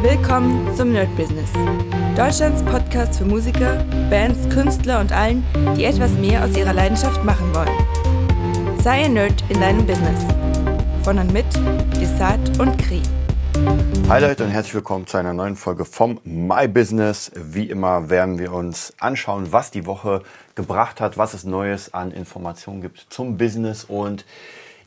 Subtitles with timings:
[0.00, 1.50] Willkommen zum Nerd Business.
[2.16, 5.44] Deutschlands Podcast für Musiker, Bands, Künstler und allen,
[5.76, 8.78] die etwas mehr aus ihrer Leidenschaft machen wollen.
[8.80, 10.24] Sei ein Nerd in deinem Business.
[11.02, 11.46] Von und mit
[12.00, 13.02] Desart und Kri.
[14.08, 17.32] Hi Leute und herzlich willkommen zu einer neuen Folge vom My Business.
[17.34, 20.22] Wie immer werden wir uns anschauen, was die Woche
[20.54, 24.24] gebracht hat, was es Neues an Informationen gibt zum Business und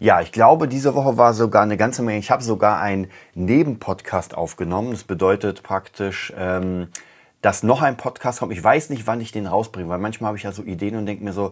[0.01, 2.17] ja, ich glaube, diese Woche war sogar eine ganze Menge.
[2.17, 4.89] Ich habe sogar einen Nebenpodcast aufgenommen.
[4.89, 6.87] Das bedeutet praktisch, ähm,
[7.43, 8.51] dass noch ein Podcast kommt.
[8.51, 11.05] Ich weiß nicht, wann ich den rausbringe, weil manchmal habe ich ja so Ideen und
[11.05, 11.51] denke mir so,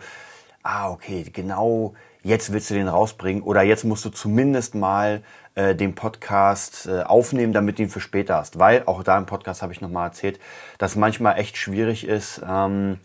[0.63, 1.93] ah, okay, genau
[2.23, 5.21] jetzt willst du den rausbringen oder jetzt musst du zumindest mal
[5.53, 8.57] äh, den Podcast äh, aufnehmen, damit du ihn für später hast.
[8.57, 10.39] Weil, auch da im Podcast habe ich nochmal erzählt,
[10.79, 12.97] dass manchmal echt schwierig ist, ähm,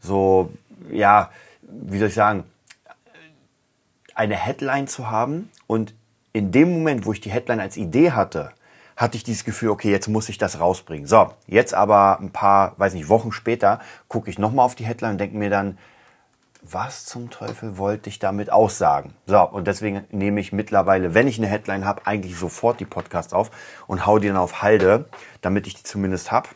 [0.00, 0.50] so,
[0.90, 2.44] ja, wie soll ich sagen,
[4.18, 5.94] eine Headline zu haben und
[6.32, 8.50] in dem Moment, wo ich die Headline als Idee hatte,
[8.96, 11.06] hatte ich dieses Gefühl, okay, jetzt muss ich das rausbringen.
[11.06, 15.12] So, jetzt aber ein paar, weiß nicht, Wochen später gucke ich nochmal auf die Headline
[15.12, 15.78] und denke mir dann,
[16.62, 19.14] was zum Teufel wollte ich damit aussagen?
[19.26, 23.32] So, und deswegen nehme ich mittlerweile, wenn ich eine Headline habe, eigentlich sofort die Podcasts
[23.32, 23.52] auf
[23.86, 25.08] und hau die dann auf Halde,
[25.40, 26.48] damit ich die zumindest habe.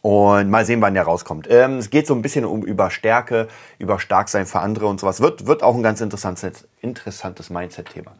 [0.00, 1.46] Und mal sehen, wann der rauskommt.
[1.50, 3.48] Ähm, es geht so ein bisschen um über Stärke,
[3.78, 5.20] über Starksein für andere und sowas.
[5.20, 8.12] Wird, wird auch ein ganz interessantes, interessantes Mindset-Thema.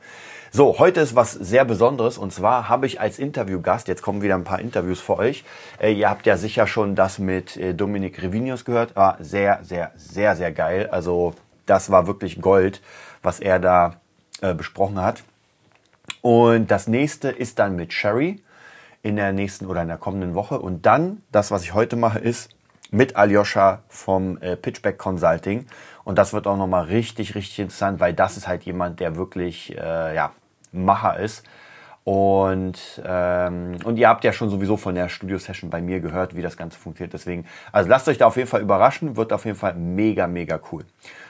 [0.54, 4.34] So, heute ist was sehr Besonderes und zwar habe ich als Interviewgast, jetzt kommen wieder
[4.34, 5.44] ein paar Interviews für euch.
[5.80, 8.94] Äh, ihr habt ja sicher schon das mit äh, Dominik Revinius gehört.
[8.94, 10.90] War sehr, sehr, sehr, sehr geil.
[10.92, 11.32] Also
[11.64, 12.82] das war wirklich Gold,
[13.22, 13.96] was er da
[14.42, 15.22] äh, besprochen hat.
[16.20, 18.42] Und das nächste ist dann mit Sherry
[19.03, 20.58] in der nächsten oder in der kommenden Woche.
[20.58, 22.50] Und dann, das, was ich heute mache, ist
[22.91, 25.67] mit Aljoscha vom äh, Pitchback Consulting.
[26.05, 29.77] Und das wird auch nochmal richtig, richtig interessant, weil das ist halt jemand, der wirklich,
[29.77, 30.33] äh, ja,
[30.73, 31.45] Macher ist.
[32.05, 36.42] Und, ähm, und ihr habt ja schon sowieso von der Studio-Session bei mir gehört, wie
[36.42, 37.12] das Ganze funktioniert.
[37.12, 40.58] Deswegen, also lasst euch da auf jeden Fall überraschen, wird auf jeden Fall mega, mega
[40.73, 40.85] cool.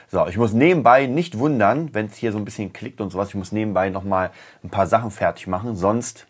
[0.09, 3.29] So, ich muss nebenbei nicht wundern, wenn es hier so ein bisschen klickt und sowas.
[3.29, 4.31] Ich muss nebenbei nochmal
[4.63, 6.25] ein paar Sachen fertig machen, sonst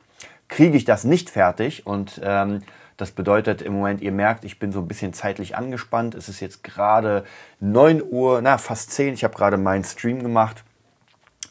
[0.48, 2.62] kriege ich das nicht fertig und ähm,
[2.98, 6.14] das bedeutet im Moment, ihr merkt, ich bin so ein bisschen zeitlich angespannt.
[6.16, 7.24] Es ist jetzt gerade
[7.60, 9.16] 9 Uhr, na fast 10.
[9.16, 10.64] Ich habe gerade meinen Stream gemacht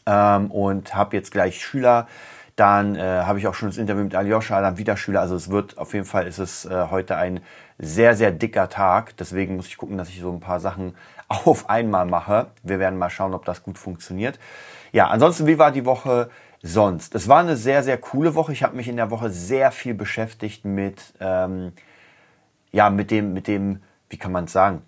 [0.05, 2.07] ähm, und habe jetzt gleich Schüler.
[2.55, 5.21] Dann äh, habe ich auch schon das Interview mit Aljoscha, dann wieder Schüler.
[5.21, 7.41] Also es wird auf jeden Fall ist es äh, heute ein
[7.77, 9.17] sehr, sehr dicker Tag.
[9.17, 10.95] Deswegen muss ich gucken, dass ich so ein paar Sachen
[11.27, 12.47] auf einmal mache.
[12.61, 14.39] Wir werden mal schauen, ob das gut funktioniert.
[14.91, 16.29] Ja, ansonsten, wie war die Woche?
[16.63, 17.13] Sonst.
[17.13, 18.53] Es war eine sehr, sehr coole Woche.
[18.53, 21.73] Ich habe mich in der Woche sehr viel beschäftigt mit, ähm,
[22.71, 24.81] ja, mit dem, mit dem, wie kann man es sagen,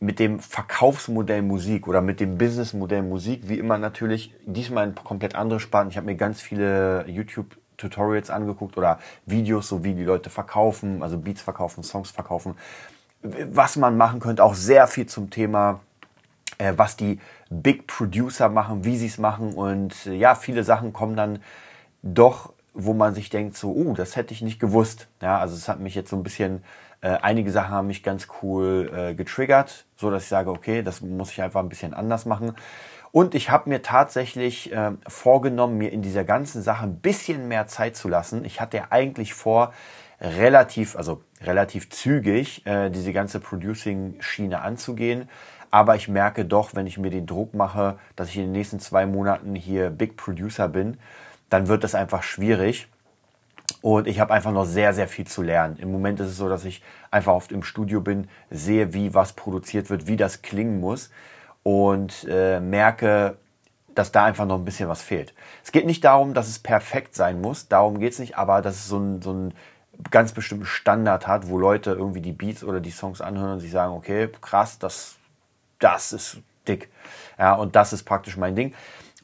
[0.00, 5.34] mit dem Verkaufsmodell Musik oder mit dem Businessmodell Musik, wie immer natürlich, diesmal ein komplett
[5.34, 5.90] anderes Sparten.
[5.90, 11.18] Ich habe mir ganz viele YouTube-Tutorials angeguckt oder Videos, so wie die Leute verkaufen, also
[11.18, 12.54] Beats verkaufen, Songs verkaufen,
[13.22, 15.80] was man machen könnte, auch sehr viel zum Thema
[16.58, 17.20] äh, was die
[17.50, 19.54] Big Producer machen, wie sie es machen.
[19.54, 21.40] Und äh, ja, viele Sachen kommen dann
[22.02, 25.08] doch, wo man sich denkt, so, uh, das hätte ich nicht gewusst.
[25.22, 26.62] Ja, also es hat mich jetzt so ein bisschen,
[27.00, 31.00] äh, einige Sachen haben mich ganz cool äh, getriggert, so dass ich sage, okay, das
[31.00, 32.52] muss ich einfach ein bisschen anders machen.
[33.10, 37.66] Und ich habe mir tatsächlich äh, vorgenommen, mir in dieser ganzen Sache ein bisschen mehr
[37.66, 38.44] Zeit zu lassen.
[38.44, 39.72] Ich hatte ja eigentlich vor,
[40.20, 45.28] relativ, also relativ zügig äh, diese ganze Producing-Schiene anzugehen.
[45.70, 48.80] Aber ich merke doch, wenn ich mir den Druck mache, dass ich in den nächsten
[48.80, 50.98] zwei Monaten hier Big Producer bin,
[51.50, 52.88] dann wird das einfach schwierig.
[53.82, 55.76] Und ich habe einfach noch sehr, sehr viel zu lernen.
[55.78, 59.34] Im Moment ist es so, dass ich einfach oft im Studio bin, sehe, wie was
[59.34, 61.10] produziert wird, wie das klingen muss
[61.62, 63.36] und äh, merke,
[63.94, 65.34] dass da einfach noch ein bisschen was fehlt.
[65.62, 68.76] Es geht nicht darum, dass es perfekt sein muss, darum geht es nicht, aber dass
[68.76, 69.50] es so ein, so
[70.10, 73.70] ganz bestimmten Standard hat, wo Leute irgendwie die Beats oder die Songs anhören und sich
[73.70, 75.17] sagen, okay, krass, das
[75.78, 76.88] das ist dick.
[77.38, 78.74] Ja, und das ist praktisch mein Ding.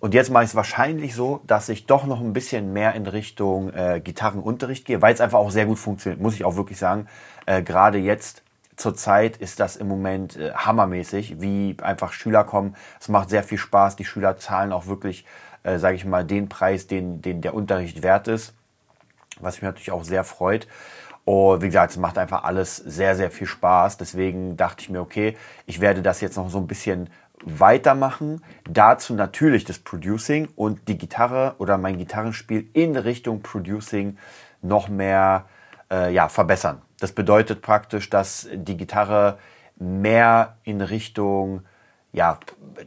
[0.01, 3.07] Und jetzt mache ich es wahrscheinlich so, dass ich doch noch ein bisschen mehr in
[3.07, 6.79] Richtung äh, Gitarrenunterricht gehe, weil es einfach auch sehr gut funktioniert, muss ich auch wirklich
[6.79, 7.07] sagen.
[7.47, 8.43] Äh, Gerade jetzt
[8.77, 12.77] zur Zeit ist das im Moment äh, hammermäßig, wie einfach Schüler kommen.
[13.01, 13.97] Es macht sehr viel Spaß.
[13.97, 15.25] Die Schüler zahlen auch wirklich,
[15.63, 18.53] äh, sage ich mal, den Preis, den, den der Unterricht wert ist,
[19.41, 20.67] was mich natürlich auch sehr freut.
[21.25, 23.97] Und wie gesagt, es macht einfach alles sehr, sehr viel Spaß.
[23.97, 25.37] Deswegen dachte ich mir, okay,
[25.67, 27.09] ich werde das jetzt noch so ein bisschen
[27.43, 28.43] weitermachen.
[28.69, 34.19] Dazu natürlich das Producing und die Gitarre oder mein Gitarrenspiel in Richtung Producing
[34.63, 35.47] noch mehr
[35.91, 36.83] äh, ja, verbessern.
[37.01, 39.39] Das bedeutet praktisch, dass die Gitarre
[39.77, 41.63] mehr in Richtung
[42.15, 42.39] ja,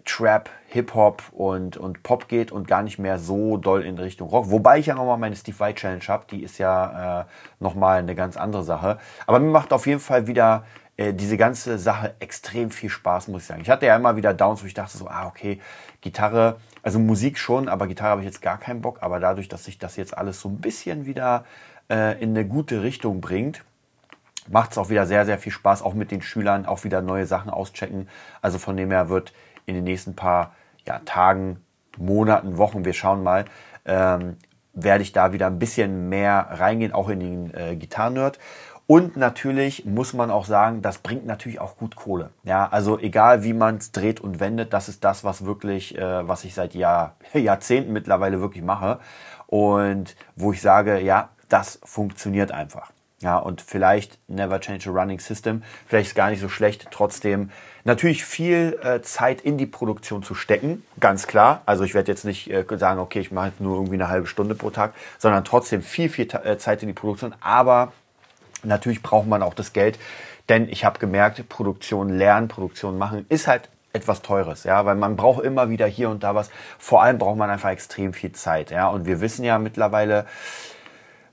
[0.06, 4.50] Trap, Hip-Hop und, und Pop geht und gar nicht mehr so doll in Richtung Rock.
[4.50, 7.26] Wobei ich ja nochmal meine Steve White Challenge habe, die ist ja äh,
[7.60, 9.00] nochmal eine ganz andere Sache.
[9.26, 10.66] Aber mir macht auf jeden Fall wieder
[10.96, 13.62] äh, diese ganze Sache extrem viel Spaß, muss ich sagen.
[13.62, 15.60] Ich hatte ja immer wieder Downs, wo ich dachte so, ah, okay,
[16.00, 19.00] Gitarre, also Musik schon, aber Gitarre habe ich jetzt gar keinen Bock.
[19.02, 21.44] Aber dadurch, dass sich das jetzt alles so ein bisschen wieder
[21.90, 23.64] äh, in eine gute Richtung bringt,
[24.50, 27.26] macht es auch wieder sehr, sehr viel Spaß, auch mit den Schülern auch wieder neue
[27.26, 28.08] Sachen auschecken.
[28.42, 29.34] Also von dem her wird
[29.66, 30.56] in den nächsten paar
[30.86, 31.62] ja, Tagen,
[31.98, 33.46] Monaten, Wochen, wir schauen mal,
[33.86, 34.38] ähm,
[34.74, 38.40] werde ich da wieder ein bisschen mehr reingehen, auch in den äh, Gitarren-Nerd.
[38.86, 42.30] Und natürlich muss man auch sagen, das bringt natürlich auch gut Kohle.
[42.44, 46.26] Ja, also egal wie man es dreht und wendet, das ist das, was wirklich, äh,
[46.26, 49.00] was ich seit Jahr, Jahrzehnten mittlerweile wirklich mache.
[49.48, 52.92] Und wo ich sage, ja, das funktioniert einfach.
[53.20, 55.64] Ja, und vielleicht never change a running system.
[55.88, 57.50] Vielleicht ist gar nicht so schlecht, trotzdem
[57.84, 61.62] natürlich viel äh, Zeit in die Produktion zu stecken, ganz klar.
[61.66, 64.54] Also ich werde jetzt nicht äh, sagen, okay, ich mache nur irgendwie eine halbe Stunde
[64.54, 67.34] pro Tag, sondern trotzdem viel, viel äh, Zeit in die Produktion.
[67.42, 67.92] Aber
[68.64, 69.98] natürlich braucht man auch das Geld,
[70.50, 75.16] denn ich habe gemerkt, Produktion lernen, Produktion machen ist halt etwas Teures, ja, weil man
[75.16, 76.50] braucht immer wieder hier und da was.
[76.78, 78.88] Vor allem braucht man einfach extrem viel Zeit, ja.
[78.90, 80.26] Und wir wissen ja mittlerweile,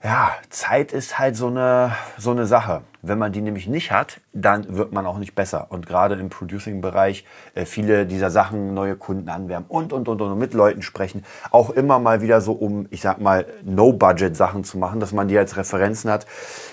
[0.05, 2.83] ja, Zeit ist halt so eine, so eine Sache.
[3.01, 5.69] Wenn man die nämlich nicht hat, dann wird man auch nicht besser.
[5.71, 7.25] Und gerade im Producing-Bereich
[7.55, 11.25] äh, viele dieser Sachen, neue Kunden anwerben und, und, und, und mit Leuten sprechen.
[11.51, 15.39] Auch immer mal wieder so, um, ich sag mal, No-Budget-Sachen zu machen, dass man die
[15.39, 16.27] als Referenzen hat.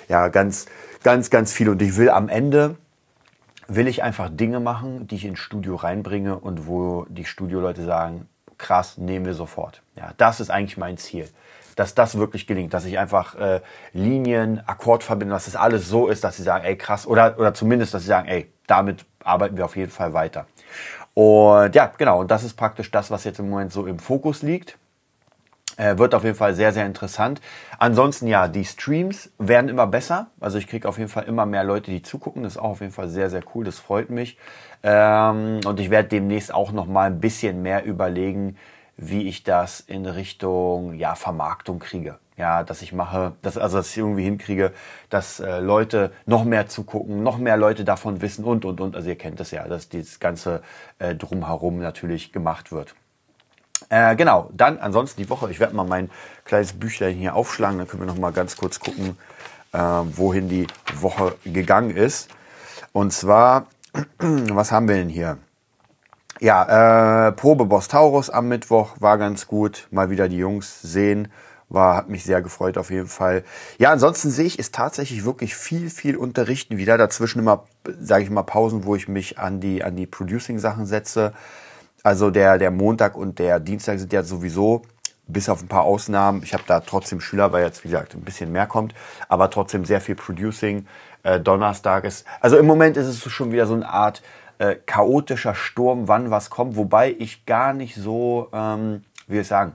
[0.09, 0.65] Ja, ganz,
[1.01, 1.69] ganz, ganz viel.
[1.69, 2.75] Und ich will am Ende,
[3.69, 8.27] will ich einfach Dinge machen, die ich ins Studio reinbringe und wo die Studioleute sagen,
[8.57, 9.83] krass, nehmen wir sofort.
[9.95, 11.29] Ja, das ist eigentlich mein Ziel
[11.75, 13.61] dass das wirklich gelingt, dass ich einfach äh,
[13.93, 17.93] Linien, Akkordverbindungen, dass das alles so ist, dass sie sagen, ey krass, oder, oder zumindest,
[17.93, 20.45] dass sie sagen, ey, damit arbeiten wir auf jeden Fall weiter.
[21.13, 24.41] Und ja, genau, und das ist praktisch das, was jetzt im Moment so im Fokus
[24.41, 24.77] liegt.
[25.77, 27.41] Äh, wird auf jeden Fall sehr, sehr interessant.
[27.79, 30.27] Ansonsten ja, die Streams werden immer besser.
[30.39, 32.43] Also ich kriege auf jeden Fall immer mehr Leute, die zugucken.
[32.43, 33.65] Das ist auch auf jeden Fall sehr, sehr cool.
[33.65, 34.37] Das freut mich.
[34.83, 38.57] Ähm, und ich werde demnächst auch noch mal ein bisschen mehr überlegen,
[38.97, 42.17] wie ich das in Richtung ja, Vermarktung kriege.
[42.37, 44.73] Ja, dass ich mache, dass, also dass ich irgendwie hinkriege,
[45.09, 48.95] dass äh, Leute noch mehr zugucken, noch mehr Leute davon wissen und und und.
[48.95, 50.63] Also ihr kennt das ja, dass dieses ganze
[50.97, 52.95] äh, drumherum natürlich gemacht wird.
[53.89, 55.51] Äh, genau, dann ansonsten die Woche.
[55.51, 56.09] Ich werde mal mein
[56.45, 59.17] kleines Büchlein hier aufschlagen, dann können wir noch mal ganz kurz gucken,
[59.73, 62.29] äh, wohin die Woche gegangen ist.
[62.93, 63.67] Und zwar,
[64.17, 65.37] was haben wir denn hier?
[66.43, 69.87] Ja, äh, Probe Boss Taurus am Mittwoch war ganz gut.
[69.91, 71.31] Mal wieder die Jungs sehen.
[71.69, 73.43] War, hat mich sehr gefreut auf jeden Fall.
[73.77, 76.97] Ja, ansonsten sehe ich, ist tatsächlich wirklich viel, viel unterrichten wieder.
[76.97, 77.65] Dazwischen immer,
[77.99, 81.33] sage ich mal, Pausen, wo ich mich an die, an die Producing-Sachen setze.
[82.01, 84.81] Also der, der Montag und der Dienstag sind ja sowieso,
[85.27, 86.41] bis auf ein paar Ausnahmen.
[86.41, 88.95] Ich habe da trotzdem Schüler, weil jetzt, wie gesagt, ein bisschen mehr kommt,
[89.29, 90.87] aber trotzdem sehr viel Producing.
[91.21, 94.23] Äh, Donnerstag ist, also im Moment ist es schon wieder so eine Art,
[94.61, 99.71] äh, chaotischer Sturm, wann was kommt, wobei ich gar nicht so, ähm, wie ich sagen,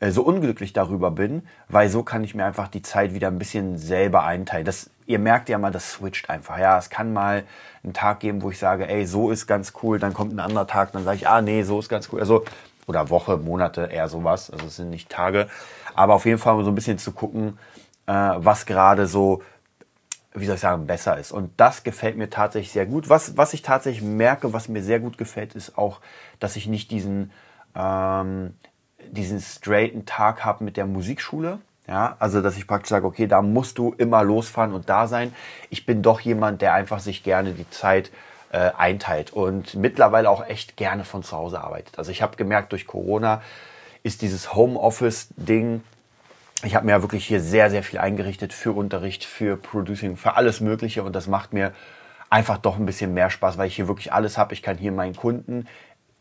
[0.00, 3.38] äh, so unglücklich darüber bin, weil so kann ich mir einfach die Zeit wieder ein
[3.38, 4.64] bisschen selber einteilen.
[4.64, 6.58] Das, ihr merkt ja mal, das switcht einfach.
[6.58, 7.44] Ja, es kann mal
[7.82, 10.66] einen Tag geben, wo ich sage, ey, so ist ganz cool, dann kommt ein anderer
[10.66, 12.20] Tag, dann sage ich, ah, nee, so ist ganz cool.
[12.20, 12.46] Also,
[12.86, 14.50] oder Woche, Monate, eher sowas.
[14.50, 15.48] Also es sind nicht Tage.
[15.94, 17.58] Aber auf jeden Fall so ein bisschen zu gucken,
[18.06, 19.42] äh, was gerade so
[20.34, 21.30] wie soll ich sagen, besser ist.
[21.30, 23.08] Und das gefällt mir tatsächlich sehr gut.
[23.08, 26.00] Was, was ich tatsächlich merke, was mir sehr gut gefällt, ist auch,
[26.40, 27.30] dass ich nicht diesen,
[27.76, 28.54] ähm,
[29.06, 31.60] diesen straighten Tag habe mit der Musikschule.
[31.86, 35.34] Ja, also dass ich praktisch sage, okay, da musst du immer losfahren und da sein.
[35.68, 38.10] Ich bin doch jemand, der einfach sich gerne die Zeit
[38.50, 41.98] äh, einteilt und mittlerweile auch echt gerne von zu Hause arbeitet.
[41.98, 43.42] Also ich habe gemerkt, durch Corona
[44.02, 45.82] ist dieses Homeoffice-Ding
[46.62, 50.36] ich habe mir ja wirklich hier sehr, sehr viel eingerichtet für Unterricht, für Producing, für
[50.36, 51.72] alles Mögliche und das macht mir
[52.30, 54.54] einfach doch ein bisschen mehr Spaß, weil ich hier wirklich alles habe.
[54.54, 55.66] Ich kann hier meinen Kunden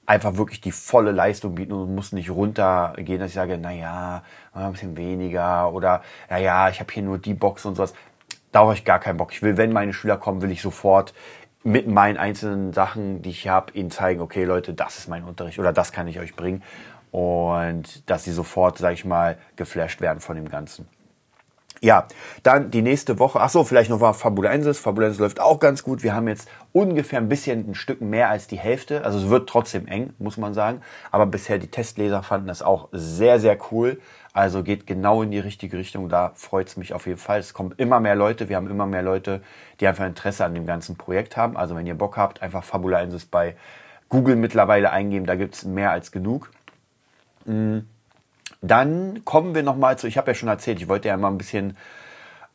[0.05, 4.23] einfach wirklich die volle Leistung bieten und muss nicht runtergehen, dass ich sage, naja,
[4.53, 7.93] ein bisschen weniger oder naja, ich habe hier nur die Box und sowas.
[8.51, 9.31] Da habe ich gar keinen Bock.
[9.31, 11.13] Ich will, wenn meine Schüler kommen, will ich sofort
[11.63, 15.59] mit meinen einzelnen Sachen, die ich habe, ihnen zeigen, okay Leute, das ist mein Unterricht
[15.59, 16.61] oder das kann ich euch bringen
[17.11, 20.87] und dass sie sofort, sag ich mal, geflasht werden von dem Ganzen.
[21.83, 22.07] Ja,
[22.43, 23.41] dann die nächste Woche.
[23.41, 24.79] Ach so, vielleicht noch mal Fabulensis.
[24.79, 26.01] Fabulensis läuft auch ganz gut.
[26.01, 29.03] Wir haben jetzt ungefähr ein bisschen ein Stück mehr als die Hälfte.
[29.03, 30.79] Also es wird trotzdem eng, muss man sagen.
[31.11, 33.99] Aber bisher die Testleser fanden das auch sehr, sehr cool.
[34.33, 36.09] Also geht genau in die richtige Richtung.
[36.09, 37.39] Da freut es mich auf jeden Fall.
[37.39, 38.49] Es kommen immer mehr Leute.
[38.49, 39.41] Wir haben immer mehr Leute,
[39.79, 41.55] die einfach Interesse an dem ganzen Projekt haben.
[41.55, 43.55] Also wenn ihr Bock habt, einfach Fabula Insis bei
[44.09, 45.27] Google mittlerweile eingeben.
[45.27, 46.49] Da gibt es mehr als genug.
[47.45, 47.79] Mm.
[48.61, 51.37] Dann kommen wir nochmal zu, ich habe ja schon erzählt, ich wollte ja mal ein
[51.37, 51.75] bisschen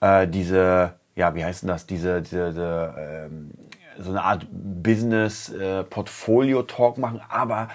[0.00, 3.50] äh, diese, ja, wie heißt denn das, diese, diese, diese ähm,
[3.98, 7.68] so eine Art Business-Portfolio-Talk äh, machen, aber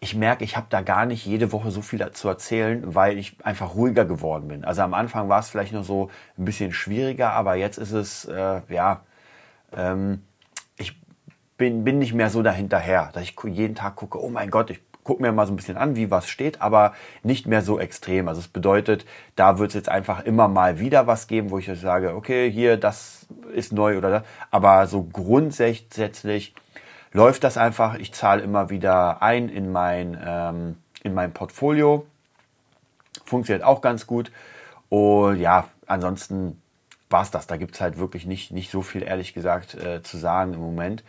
[0.00, 3.36] ich merke, ich habe da gar nicht jede Woche so viel zu erzählen, weil ich
[3.42, 4.64] einfach ruhiger geworden bin.
[4.64, 8.26] Also am Anfang war es vielleicht noch so ein bisschen schwieriger, aber jetzt ist es,
[8.26, 9.00] äh, ja,
[9.74, 10.22] ähm,
[10.76, 11.00] ich
[11.56, 14.80] bin, bin nicht mehr so dahinterher, dass ich jeden Tag gucke, oh mein Gott, ich
[15.02, 18.28] gucke mir mal so ein bisschen an, wie was steht, aber nicht mehr so extrem.
[18.28, 21.70] Also es bedeutet, da wird es jetzt einfach immer mal wieder was geben, wo ich
[21.80, 24.22] sage, okay, hier, das ist neu oder das.
[24.50, 26.54] Aber so grundsätzlich
[27.12, 27.94] läuft das einfach.
[27.94, 32.06] Ich zahle immer wieder ein in mein, ähm, in mein Portfolio.
[33.24, 34.30] Funktioniert auch ganz gut.
[34.88, 36.60] Und ja, ansonsten
[37.10, 37.46] war es das.
[37.46, 40.60] Da gibt es halt wirklich nicht, nicht so viel, ehrlich gesagt, äh, zu sagen im
[40.60, 41.02] Moment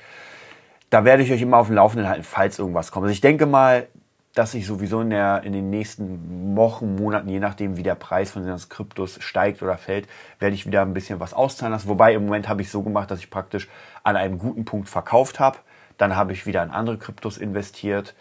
[0.89, 3.05] da werde ich euch immer auf dem Laufenden halten, falls irgendwas kommt.
[3.05, 3.87] Also ich denke mal,
[4.33, 8.31] dass ich sowieso in, der, in den nächsten Wochen, Monaten, je nachdem wie der Preis
[8.31, 10.07] von den Kryptos steigt oder fällt,
[10.39, 11.89] werde ich wieder ein bisschen was auszahlen lassen.
[11.89, 13.67] Wobei im Moment habe ich so gemacht, dass ich praktisch
[14.03, 15.57] an einem guten Punkt verkauft habe.
[15.97, 18.13] Dann habe ich wieder in andere Kryptos investiert.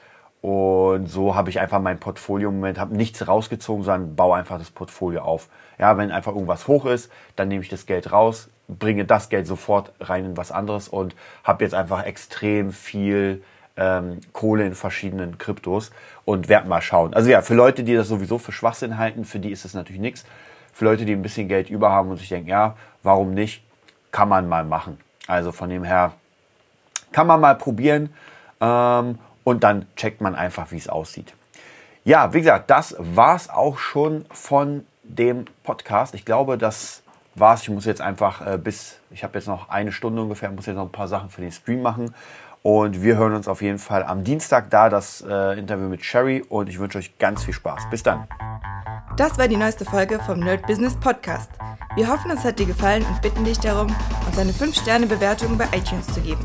[0.42, 4.58] Und so habe ich einfach mein Portfolio im Moment, habe nichts rausgezogen, sondern baue einfach
[4.58, 5.48] das Portfolio auf.
[5.78, 9.46] Ja, wenn einfach irgendwas hoch ist, dann nehme ich das Geld raus, bringe das Geld
[9.46, 13.42] sofort rein in was anderes und habe jetzt einfach extrem viel
[13.76, 15.90] ähm, Kohle in verschiedenen Kryptos
[16.24, 17.14] und werde mal schauen.
[17.14, 20.00] Also ja, für Leute, die das sowieso für Schwachsinn halten, für die ist es natürlich
[20.00, 20.24] nichts.
[20.72, 23.62] Für Leute, die ein bisschen Geld über haben und sich denken, ja, warum nicht,
[24.12, 24.98] kann man mal machen.
[25.26, 26.12] Also von dem her
[27.12, 28.10] kann man mal probieren
[28.60, 31.34] ähm, und dann checkt man einfach, wie es aussieht.
[32.04, 36.14] Ja, wie gesagt, das war's auch schon von dem Podcast.
[36.14, 37.02] Ich glaube, das
[37.34, 37.62] war's.
[37.62, 40.76] Ich muss jetzt einfach äh, bis, ich habe jetzt noch eine Stunde ungefähr, muss jetzt
[40.76, 42.14] noch ein paar Sachen für den Stream machen.
[42.62, 46.44] Und wir hören uns auf jeden Fall am Dienstag da, das äh, Interview mit Sherry.
[46.48, 47.88] Und ich wünsche euch ganz viel Spaß.
[47.90, 48.26] Bis dann.
[49.16, 51.50] Das war die neueste Folge vom Nerd Business Podcast.
[51.94, 53.94] Wir hoffen, es hat dir gefallen und bitten dich darum,
[54.26, 56.44] uns eine 5-Sterne-Bewertung bei iTunes zu geben.